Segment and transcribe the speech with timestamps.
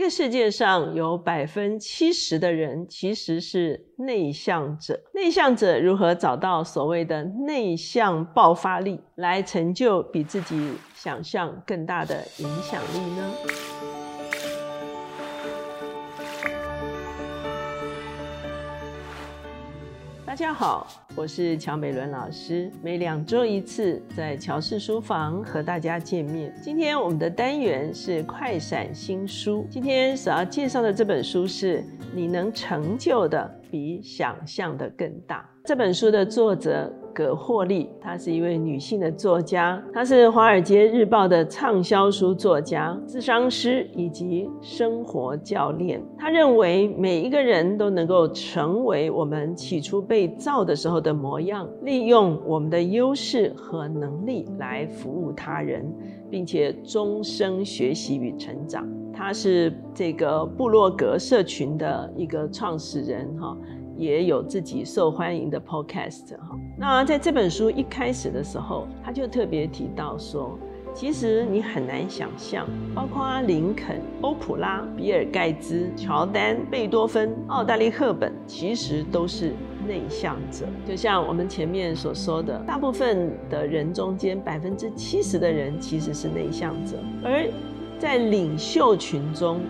[0.00, 4.98] 这个世界上有百分七十的人其实是内向者。
[5.12, 13.30] 内向者如何找到所谓的内向爆发力，来成就比自己想象更大的影响力呢？
[20.24, 26.54] 大家好，我是乔美伦老师，每两周一次在乔氏书房和大家见面。
[26.62, 31.84] 今天我们的单元是快闪新书，今天所要介绍的这本书是
[32.14, 35.44] 你能成就的比想象的更大。
[35.64, 36.90] 这本书的作者。
[37.12, 46.02] 葛霍利，她是一位女性的作家，她是《华尔街日报》的畅销书作家、智商师以及生活教练。
[46.18, 55.84] 她认为每一个人都能够成为我们起初被造的时候的模样，利用我们的优势和能力来服务他人，
[56.30, 58.88] 并且终生学习与成长。
[59.12, 63.56] 她是这个布洛格社群的一个创始人，哈。
[64.00, 66.58] 也有自己受欢迎的 podcast 哈。
[66.78, 70.58] 那在这本书一开始的时候，他就特别提到说，
[70.94, 79.52] 其实你很难想象，包括林肯、欧普拉、比尔盖茨、乔丹、贝多芬、奥黛丽赫本，其实都是
[79.86, 80.64] 内向者。
[80.86, 87.46] 就像我们前面所说的，大部分的人中间，百分之七十的人其实是内向者，而
[87.98, 89.60] 在领袖群中。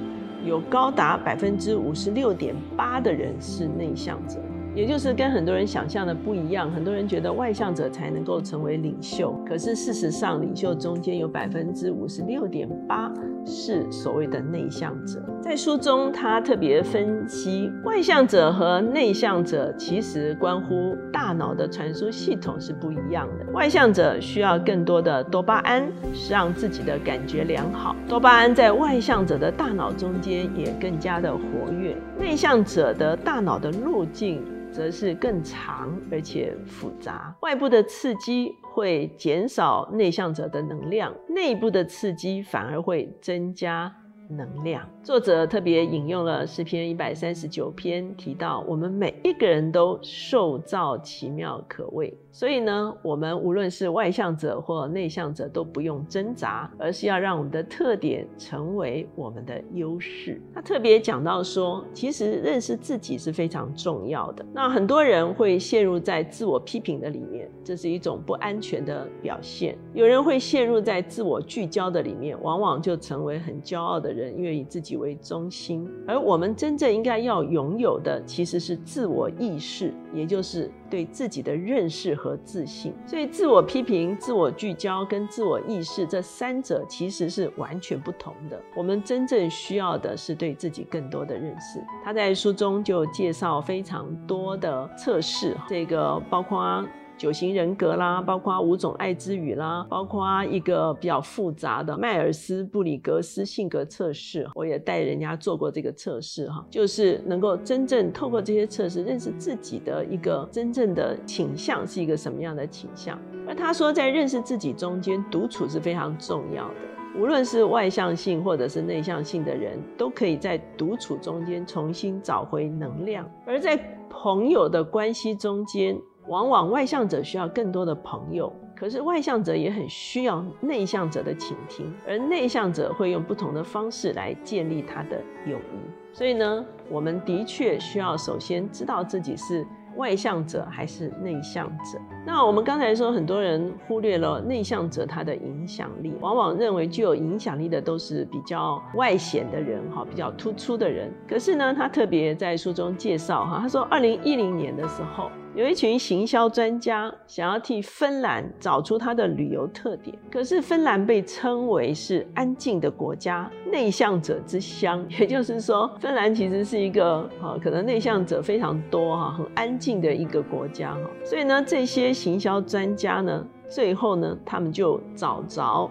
[0.45, 4.39] 有高达百分之五十六点八的人是内向者。
[4.73, 13.13] 也就是跟很多人想象的不一样，很多人觉得外向者才能够成为领袖，可是事实上，领袖中间有百分之五十六点八
[13.45, 15.21] 是所谓的内向者。
[15.41, 23.53] 在书中，他特别分析，外向者和内向者其实关乎大脑的传输系统是不一样的。
[23.53, 25.91] 外向者需要更多的多巴胺，
[26.29, 27.97] 让自己的感觉良好。
[28.09, 31.97] 多巴胺在外向者的大脑中间也更加的活跃。
[32.19, 34.43] 内向者的大脑的路径。
[34.73, 37.35] 则是更长而且复杂。
[37.41, 43.95] 外部的刺激会减少内向者的能量，内部的刺激反而会增加。
[44.31, 44.89] 能量。
[45.03, 60.41] 作者特别引用了诗篇一百三十九篇，提到我们每一个人都受造奇妙可畏，所以呢，我们无论是外向者或内向者都不用挣扎，而是要让我们的特点成为我们的优势。
[60.55, 64.45] 他特别讲到说，其实认识自己是非常重要的。
[64.53, 74.20] 那很多人会陷入在自我批评的里面，这是一种不安全的表现；有人会陷入在自我聚焦的里面，往往就成为很骄傲的人。
[74.21, 82.93] 人愿以自己为中心，而我们真正应该要拥有的其实是自我意识，也就是对自己的认识和自信。
[83.07, 88.61] 所以，自我批评、自我聚焦跟自我意识这三者其实是完全不同的。
[88.77, 91.83] 我们真正需要的是对自己更多的认识。
[92.05, 96.85] 他在书中就介绍非常多的测试，这个包括。
[97.21, 113.19] 九型人格啦，包括五种爱之语啦，包括一个比较复杂的迈尔斯布里格斯性格测试，我也带人家做过这个测试哈，就是能够真正透过这些测试认识自己的一个真正的倾向是一个什么样的倾向。
[113.47, 116.75] 而他说，在认识自己中间，独处是非常重要的。
[117.19, 123.29] 无论是外向性或者是内向性的人，都可以在独处中间重新找回能量。
[123.45, 125.95] 而在朋友的关系中间。
[126.29, 136.13] 往往外向者需要更多的朋友，可是外向者也很需要内向者的倾听，而内向者会用不同的方式来建立他的友谊。
[136.13, 139.67] 所以呢，我们的确需要首先知道自己是。
[139.97, 141.99] 外向者还是内向者？
[142.25, 151.13] 那我们刚才说，很多人忽略了内向者他的影响力，往往认为具有影响力的都是比较外显的人，哈，比较突出的人。
[151.29, 160.17] 可是呢，他特别在书中介绍，哈，他说，二零一零年的时候，有一群行销专家想要替芬兰找出它的旅游特点。
[160.31, 169.81] 可是芬兰被称为是安静的国家，内向者之乡， 也就是说，芬兰其实是一个，哈，可能内向者非常多，哈，很安。
[169.81, 175.91] 静的一个国家哈，所以呢，这些行销专家呢，最后呢，他们就找着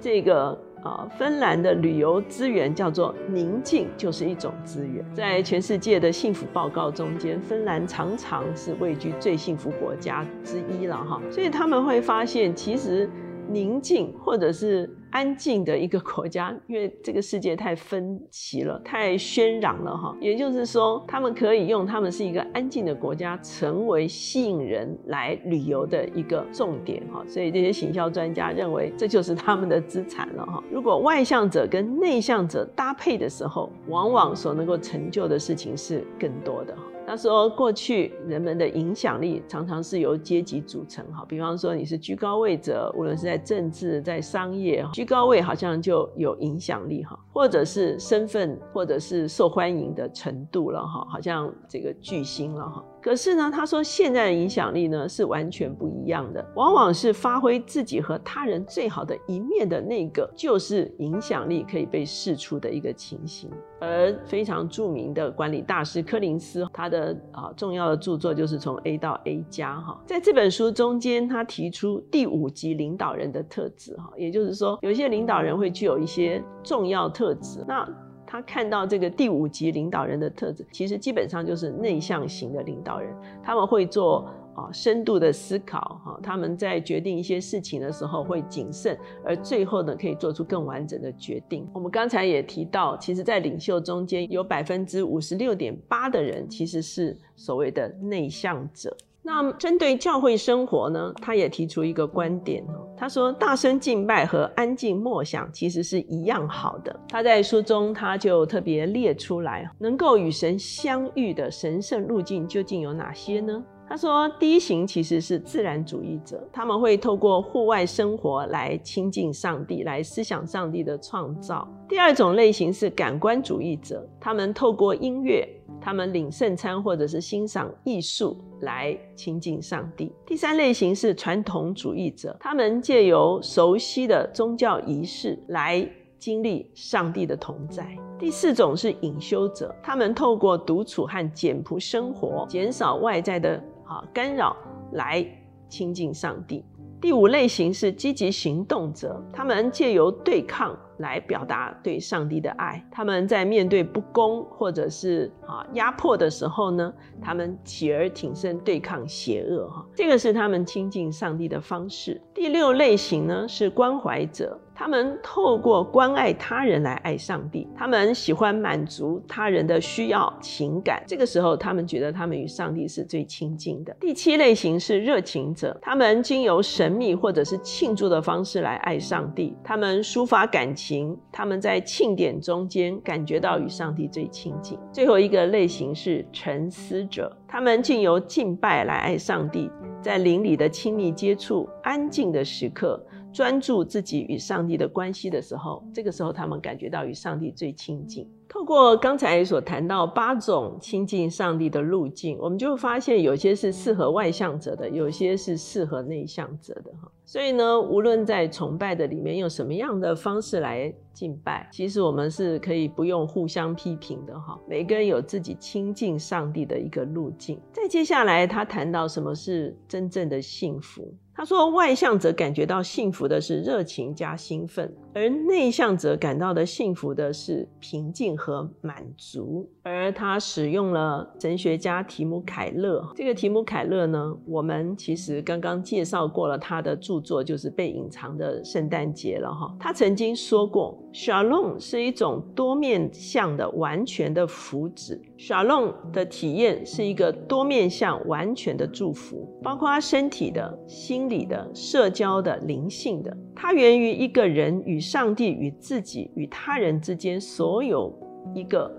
[0.00, 5.04] 这个啊，芬兰的旅游资源叫做宁静，就是一种资源。
[5.12, 11.20] 在全世界的幸福报告中间，芬兰常常是位居最幸福国家之一了哈。
[11.30, 13.10] 所以他们会发现，其实
[13.48, 20.16] 宁静或者是安静的一个国家，因为这个世界太分歧了，太喧嚷了哈。
[20.20, 27.24] 也就是说，他们可以用他们是一个安静的国家，成为吸引人来旅游的一个重点哈。
[27.26, 30.62] 所以这些行销专家认为，这就是他们的资产了哈。
[30.70, 36.76] 如果外向者跟内向者搭配的时候，往往所能够成就的事情是更多的。
[37.06, 52.84] 他说，过去人们的影响力常常是由阶级组成，哈，比方说你是居高位者，无论是在政治、在商业，居高位好像就有影响力，哈，或者是身份，或者是受欢迎的程度了，哈，好像这个巨星了，哈。
[53.06, 63.48] 可是呢，他说现在的影响力呢是完全不一样的，往往是发挥自己和他人最好的一面的那个，就是影响力可以被释出的一个情形。
[63.78, 77.88] 而非常著名的管理大师柯林斯，他的啊重要的著作就是从 A 到 A 加哈，在这本书中间，他提出第五级领导人的特质哈，也就是说，有些领导人会具有一些重要特质，那。
[78.26, 83.14] 他看到这个第五级领导人的特质，其实基本上就是内向型的领导人。
[83.42, 91.68] 他们会做啊深度的思考，哈，他们在决定一些事情的时候会谨慎，而最后呢可以做出更完整的决定。
[91.72, 98.96] 我们刚才也提到，其实，在领袖中间有百分之五十六点八的人其实是所谓的内向者。
[99.26, 102.64] 那针对教会生活呢，他也提出一个观点。
[102.96, 106.96] 他说，大声敬拜和安静默想其实是一样好的。
[107.08, 113.60] 他在书中他就特别列出来，能够与神相遇的神圣路径究竟有哪些呢？
[113.88, 121.66] 他说，第一型其实是自然主义者，他们会透过户外生活来亲近上帝，来思想上帝的创造。
[121.88, 125.48] 第二种类型是感官主义者，他们透过音乐。
[125.86, 130.12] 他们领圣餐或者是欣赏艺术来亲近上帝。
[130.26, 135.88] 第三类型是传统主义者，他们借由熟悉的宗教仪式来
[136.18, 137.86] 经历上帝的同在。
[138.18, 143.54] 第四种是隐修者，他们透过独处和简朴生活，减少外在的
[143.84, 144.56] 啊干扰
[144.94, 145.24] 来
[145.68, 146.64] 亲近上帝。
[147.00, 150.76] 第五类型是积极行动者，他们借由对抗。
[150.98, 152.84] 来表达对上帝的爱。
[152.90, 159.68] 他们在面对不公或者是啊压迫的时候呢，他们起而挺身对抗邪恶。
[159.68, 162.20] 哈，这个是他们亲近上帝的方式。
[162.34, 167.66] 第六类型呢是关怀者，他们透过关爱他人来爱上帝。
[167.74, 171.02] 他们喜欢满足他人的需要情感。
[171.06, 173.96] 这个时候，他们觉得他们与上帝是最亲近的。
[173.98, 179.56] 第七类型是热情者，他们经由神秘或者是庆祝的方式来爱上帝。
[179.64, 181.16] 他们抒发感情。
[181.32, 184.78] 他们在庆典中间感觉到与上帝最亲近。
[184.92, 189.70] 最后一个类型是沉思者，他们经由敬拜来爱上帝，
[190.02, 193.02] 在灵里的亲密接触、安静的时刻、
[193.36, 198.26] 专注自己与上帝的关系的时候，这个时候他们感觉到与上帝最亲近。
[198.48, 207.12] 透过刚才所谈到八种亲近上帝的路径，我们就会发现有些是适合外向者的，有些是适合内向者的哈。
[207.26, 214.58] 所以呢，无论在崇拜的里面用什么样的方式来敬拜，其实我们是可以不用互相批评的哈。
[214.66, 217.60] 每个人有自己亲近上帝的一个路径。
[217.70, 221.12] 再接下来，他谈到什么是真正的幸福。
[221.36, 229.68] 他说，外向者感觉到幸福的是热情加兴奋，而内向者感到的幸福的是平静和满足。
[229.82, 233.06] 而他使用了神学家提姆凯勒。
[233.14, 239.76] 这个提姆凯勒呢，我们其实刚刚介绍过了他的著作，就是被隐藏的圣诞节了哈。
[239.78, 245.20] 他曾经说过，Shalom 是一种多面向的完全的福祉。
[245.36, 251.25] Shalom 的体验是一个多面向完全的祝福，包括他身体的心。
[251.28, 258.12] 理的社交的灵性的，它源于一个人与上帝、与自己、与他人之间所有
[258.54, 258.90] 一个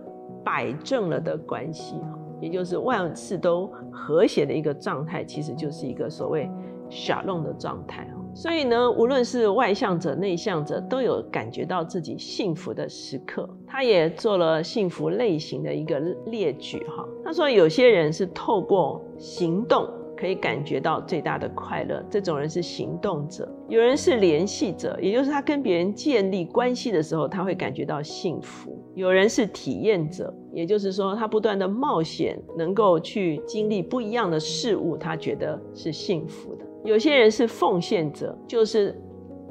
[0.43, 6.49] 摆正了的关系哈，也就是万事都和谐的一个状态，其实就是一个所谓
[6.89, 13.49] 小弄的状态所以呢，无论是外向者、内向者，都有感觉到自己幸福的时刻。
[13.65, 17.03] 他也做了幸福类型的一个列举哈。
[17.25, 19.89] 他说，有些人是透过行动。
[20.17, 38.99] 可以感觉到最大的快乐，这种人是行动者；有人是联系者，也就是他跟别人建立关系的时候，他会感觉到幸福；有人是体验者，也就是说他不断的冒险，能够去经历不一样的事物，他觉得是幸福的；有些人是奉献者，就是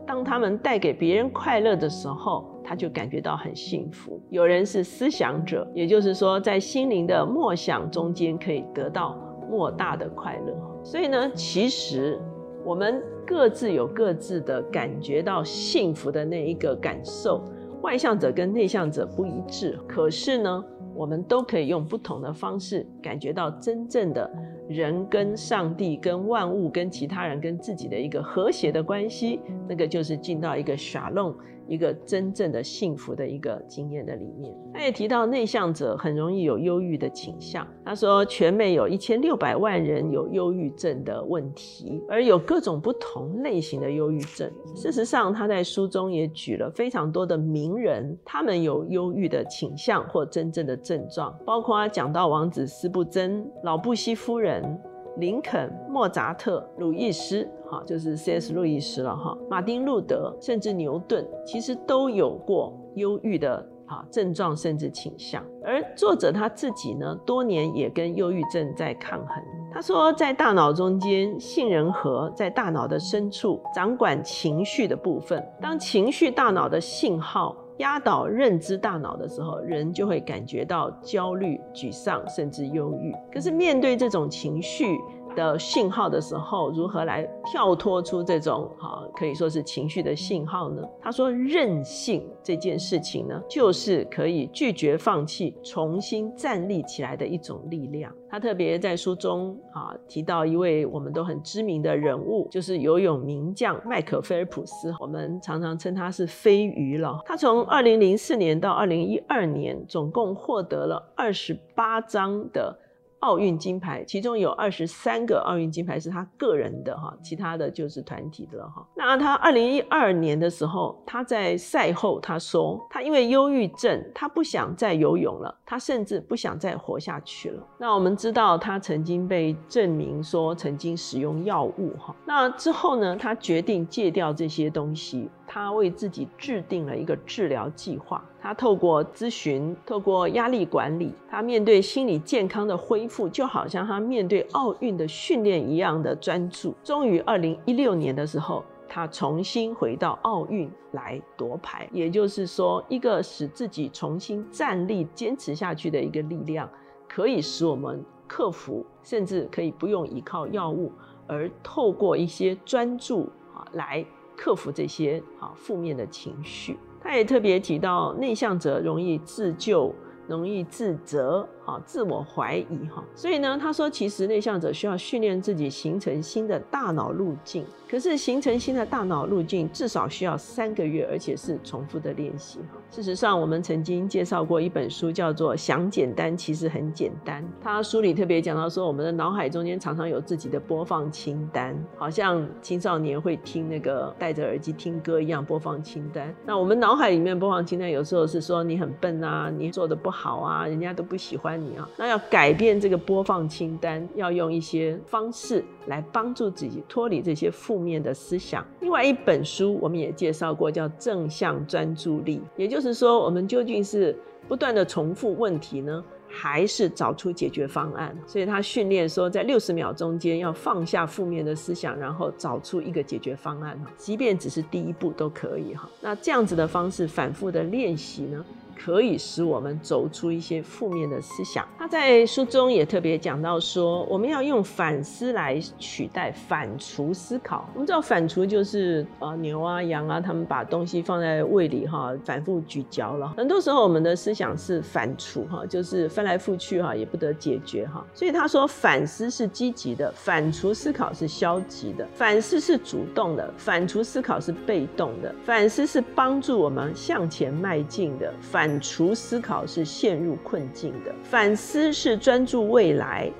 [0.04, 9.16] 当他们带给别人快乐的时候，他就感觉到很幸福；有人是思想者，也就是说在心灵的默想中间可以得到。
[9.50, 12.18] 莫大的快乐，所以呢，其实
[12.64, 17.42] 我们各自有各自的感觉到幸福的那一个感受，
[17.82, 19.78] 外向者跟内向者不一致。
[19.86, 24.30] 可是呢，我们都可以用不同的方式感觉到真正的
[24.68, 29.40] 人跟上帝、跟万物、跟其他人、跟自己的一个和谐的关系。
[29.68, 31.34] 那个就是进到一个沙龙。
[31.68, 37.66] 一个真正的幸福的一个经验的里面，他也提到内向者很容易有忧郁的倾向。
[37.84, 44.50] 他说，全美有一千六百万人有忧郁症的问题，而有各种不同类型的忧郁症。
[44.74, 54.78] 事实上，他在书中也举了非常多的名人，他们有忧郁的倾向或真正的症状，包括他讲到王子斯布珍、老布希夫人。
[55.18, 58.52] 林肯、莫扎特、鲁易斯，哈，就是 C.S.
[58.52, 59.36] 路易斯了哈。
[59.50, 63.56] 马丁·路德，甚至牛顿，其实都有过忧郁的
[63.86, 65.44] 啊症状，甚至倾向。
[65.64, 69.42] 而作者他自己呢，多年也跟忧郁症在抗衡。
[69.72, 75.44] 他说，在大脑中间，杏仁核在大脑的深处掌管情绪的部分。
[75.60, 83.12] 当情绪大脑的信号压倒认知大脑的时候，人就会感觉到焦虑、沮丧，甚至忧郁。
[83.30, 84.96] 可是面对这种情绪，
[85.36, 90.82] 的信号的时候，如何来跳脱出这种哈可以说是情绪的信号呢？
[91.00, 98.12] 他说，韧性这件事情呢，就是可以拒绝放弃、重新站立起来的一种力量。
[98.28, 107.20] 他特别在书中啊提到一位我们都很知名的人物，就是游泳名将麦克菲尔普斯，我们常常称他是飞鱼了。
[107.26, 112.78] 他从二零零四年到二零一二年，总共获得了二十八张的。
[113.26, 118.86] 奥运金牌，其中有二十三个奥运金牌是他个人的哈，其他的就是团体的了哈。
[118.94, 127.60] 那他二零一二年的时候，他在赛后他说，他因为忧郁症，他不想再游泳了，他甚至不想再活下去了。
[127.78, 132.14] 那我们知道他曾经被证明说曾经使用药物哈。
[132.24, 135.28] 那之后呢，他决定戒掉这些东西。
[135.58, 138.22] 他为自己制定了一个治疗计划。
[138.38, 146.74] 他透过咨询，透过压力管理，他面对心理健康的恢复，就好像他面对奥运的训练一样的专注。
[146.84, 151.88] 终于，二零一六年的时候，他重新回到奥运来夺牌。
[151.90, 156.68] 也就是说，一个使自己重新站立、坚持下去的一个力量，
[157.08, 160.92] 可以使我们克服，甚至可以不用依靠药物，
[161.26, 164.04] 而透过一些专注啊来。
[164.36, 169.94] 克服这些啊负面的情绪，他也特别提到内向者容易自救。
[170.28, 177.64] 容易自责，啊，自我怀疑，哈，所以呢，他说，其实内向者需要训练自己形成新的大脑路径。
[177.88, 182.58] 可是形成新的大脑路径至少需要三个月，而且是重复的练习。
[182.90, 187.44] 事实上，我们曾经介绍过一本书，叫做《想简单其实很简单》。
[187.62, 196.34] 他书里特别讲到说，我们的脑海中间常常有自己的播放清单，好像青少年会听那个戴着耳机听歌一样播放清单。
[196.44, 200.10] 那我们脑海里面播放清单有时候是说你很笨啊，你做的不。
[200.16, 208.64] 好啊，人家都不喜欢你啊，那要改变这个播放清单，要用一些方式来帮助自己脱离这些负面的思想。
[208.80, 218.16] 另外一本书我们也介绍过，叫正向专注力，也就是说，我们究竟是不断的重复问题呢，还是找出解决方案？
[218.26, 225.88] 所以他训练说，在六十秒中间要放下负面的思想，然后找出一个解决方案，即便只是第一步都可以哈。
[226.00, 228.44] 那这样子的方式反复的练习呢？
[228.78, 231.66] 可以使我们走出一些负面的思想。
[231.78, 237.68] 他在书中也特别讲到说，我们要用反思来取代反刍思考。
[237.72, 243.32] 我们知道反刍就是啊牛啊羊啊，他们把东西放在胃里哈，反复咀嚼了。
[243.36, 248.04] 很多时候我们的思想是反刍哈，就是翻来覆去哈，也不得解决哈。
[248.14, 252.06] 所以他说反思是积极的，反刍思考是消极的。
[252.14, 255.34] 反思是主动的，反刍思考是被动的。
[255.44, 258.65] 反思是帮助我们向前迈进的，反。
[258.66, 263.30] 反刍思考是陷入困境的，反思是专注未来，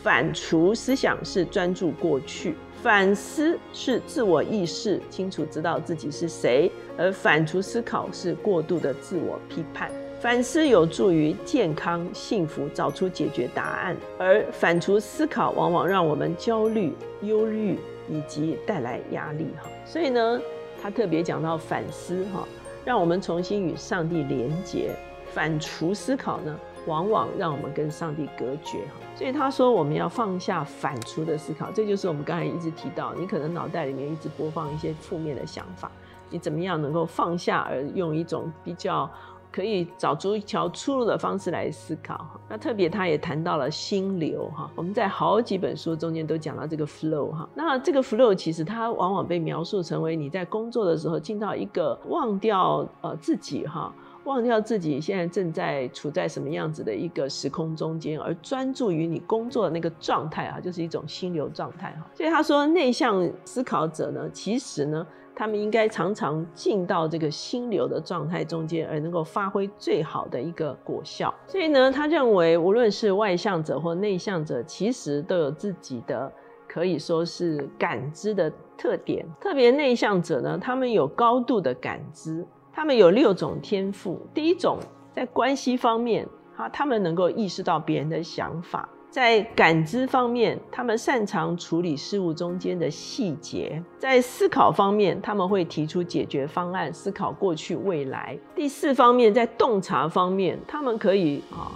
[0.00, 2.54] 反刍思想是专注过去。
[2.80, 9.90] 反思是自我意识，清楚知道自己是谁，而反刍思考是过度的自我批判。
[10.20, 17.76] 反思有助于健康幸福，找出解决答案，而反刍思考往往让我们焦虑、忧虑
[18.08, 19.48] 以及带来压力。
[19.60, 20.40] 哈，所以呢，
[20.80, 22.46] 他特别讲到反思，哈。
[22.86, 24.94] 让我们重新与上帝连结，
[25.32, 28.94] 反刍思考呢，往往让我们跟上帝隔绝哈。
[29.16, 35.90] 所以他说，我们要放下反刍的思考，这就是我们刚才一直提到，你可能脑袋里面一直播放一些负面的想法，
[36.30, 39.10] 你怎么样能够放下，而用一种比较。
[39.56, 42.38] 可以找出一条出路的方式来思考。
[42.46, 47.48] 那特别他也谈到了心流哈，我们在好几本书中间都讲到这个 flow 哈。
[47.54, 53.90] 那这个 flow 其实它往往被描述成为你在工作的时候进到一个忘掉呃自己哈。
[54.24, 62.10] 忘掉自己现在正在处在什么样子的一个时空中间，而专注于你工作的那个状态啊，就是一种心流状态哈。
[62.12, 71.32] 所以他说，内向思考者呢，其实呢，他们应该常常进到这个心流的状态中间，而能够发挥最好的一个果效。
[71.46, 76.32] 所以呢，他认为无论是外向者或内向者，其实都有自己的
[76.66, 79.26] 可以说是感知的特点。
[79.38, 82.46] 特别内向者呢，他们有高度的感知。
[82.72, 84.20] 他们有六种天赋。
[84.34, 84.78] 第一种，
[85.10, 88.86] 在关系方面，哈，他们能够意识到别人的想法；
[89.16, 98.38] 在感知方面，他们擅长处理事物中间的细节；在思考方面，他们会提出解决方案，思考过去未来。
[98.54, 101.72] 第四方面，在洞察方面，他们可以啊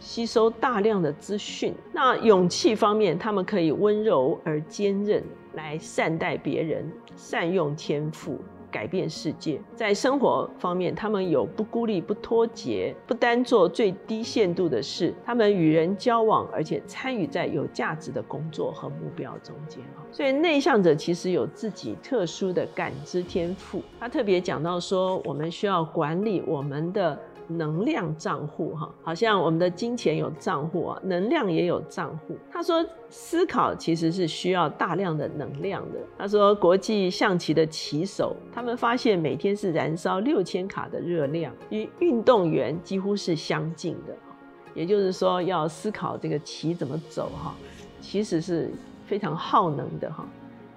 [0.00, 1.72] 吸收大量的资讯。
[1.92, 8.36] 那勇气方面，他们可以温柔而坚韧，来善待别人，善用天赋。
[8.70, 15.12] 改变世界，在生活方面，他们有不孤立、不脱节、不单做最低限度的事。
[15.24, 19.82] 他们与人交往，而且参与在有价值的工作和目标中间。
[20.12, 23.82] 所以，内向者其实有自己特殊的感知天赋。
[23.98, 27.18] 他特别讲到说，我们需要管理我们的。
[27.50, 32.36] 能量账户哈，好像我们的金钱有账户啊，能量也有账户。
[32.50, 35.98] 他说，思考其实是需要大量的能量的。
[36.18, 44.14] 他说，国际象棋的棋手，他们发现每天是燃烧六千卡的热量，与运动员几乎是相近的。
[44.74, 47.54] 也就是说，要思考这个棋怎么走哈，
[48.00, 48.70] 其实是
[49.04, 50.24] 非常耗能的哈。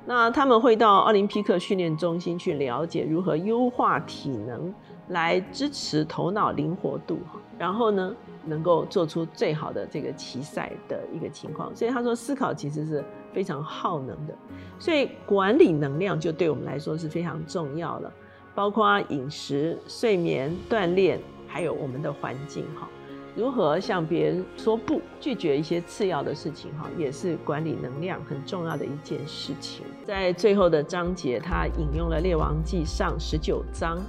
[0.06, 4.74] 那他们会到奥林匹克训练中心去了解如何优化体能。
[5.10, 7.20] 来支持头脑灵活度，
[7.60, 11.76] 然后呢，能够做出最好的这个棋赛的一个情况。
[11.76, 14.34] 所以他说，思考其实是非常耗能的，
[14.80, 18.10] 所以管理能量就对我们来说是非常重要了。
[18.56, 22.88] 包括饮食、睡眠、锻炼，还有我们的环境，哈，
[23.36, 29.86] 如何向别人说不，拒绝一些次要的事情，哈，也是管理能量很重要的一件事情。
[30.06, 34.00] 在最后的章节，他引用了《列王记上》十九章。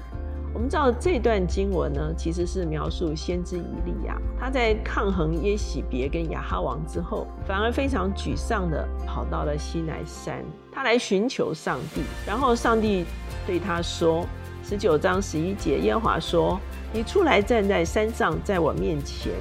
[0.52, 12.03] 我们知道这段经文呢，其实是描述先知以利亚，他在抗衡耶喜别跟亚哈王之后，反而非常沮丧的跑到了西奈山，他来寻求上帝。
[12.25, 13.05] 然后上帝
[13.46, 14.25] 对他说
[14.62, 16.61] ：“十九章十一节，耶和华说，
[16.94, 19.33] 你出来站在山上，在我面前。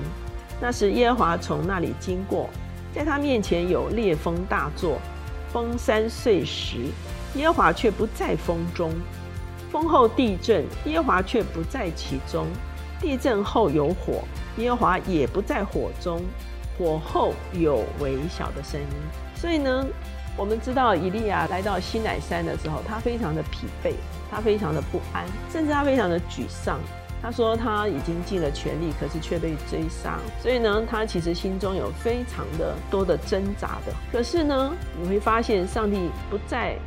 [0.59, 2.49] 那时耶和华从那里经过，
[2.95, 4.97] 在他面前有烈风大作，
[5.51, 6.77] 风山碎石，
[7.35, 8.91] 耶和华却不在风中。”
[9.71, 12.45] 风后地震，耶和华却不在其中；
[12.99, 14.23] 地震后有火，
[14.57, 16.19] 耶和华也不在火中。
[16.75, 18.87] 火后有微小的声音。
[19.35, 19.85] 所以呢，
[20.35, 23.93] 我们知道以利亚来到西乃山的时候，他非常的疲惫，
[24.31, 26.79] 他非常的不安，甚至他非常的沮丧。
[27.23, 30.19] 他说他已经尽了全力，可是却被追杀。
[30.39, 33.93] 所以呢，他其实心中有非常的多的挣扎的。
[34.11, 36.77] 可是呢，你会发现上帝不在。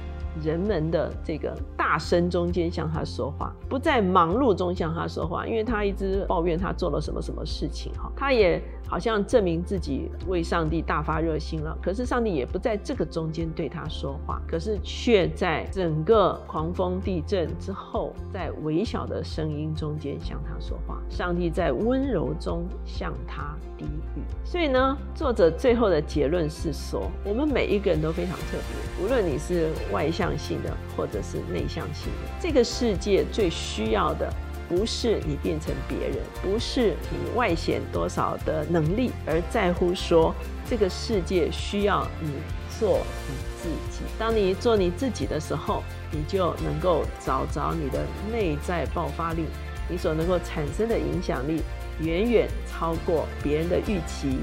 [0.44, 8.62] 人们的这个大声中间向他说话，不在忙碌中向他说话，因为他一直抱怨他做了什么什么事情哈，他也。
[8.88, 21.00] 好像证明自己为上帝大发热心了，可是上帝也不在这个中间对他说话，可是却在整个狂风地震之后，在微小的声音中间向他说话。
[21.08, 24.22] 上帝在温柔中向他低语。
[24.44, 34.32] 所以呢，作者最后的结论是说，我们每一个人都非常特别，无论你是外向性的或者是内向性的，这个世界最需要的。
[34.68, 40.34] 不是你变成别人，不是你外显多少的能力，而在乎说
[40.68, 42.30] 这个世界需要你
[42.78, 44.02] 做你自己。
[44.18, 49.44] 当你做你自己的时候，你就能够找着你的内在爆发力，
[49.88, 51.62] 你所能够产生的影响力
[52.00, 54.38] 远远超过别人的预期，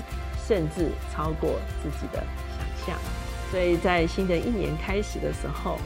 [0.47, 2.23] 甚至超过自己的
[2.57, 2.97] 想象。
[3.51, 5.77] 所以在新的一年开始的时候，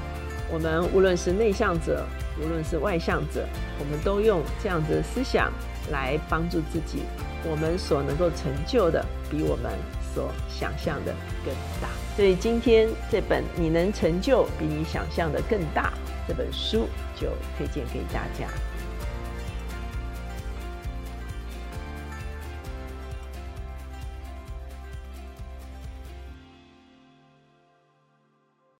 [0.51, 2.05] 我们无论是内向者，
[2.41, 3.47] 无论是外向者，
[3.79, 5.51] 我们都用这样子的思想
[5.91, 7.03] 来帮助自己。
[7.43, 9.71] 我们所能够成就的，比我们
[10.13, 11.13] 所想象的
[11.45, 11.89] 更大。
[12.15, 15.93] 所以今天这本《你能成就比你想象的更大》
[16.27, 18.47] 这本书就推荐给大家。